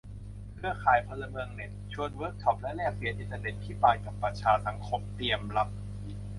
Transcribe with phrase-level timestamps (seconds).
[0.55, 5.67] เครือข่ายพลเมืองเน็ต ชวนเวิร์กช็อปและแลกเปลี่ยน "อินเทอร์เน็ตภิบาลกับประชาสังคม" เตรียมรับ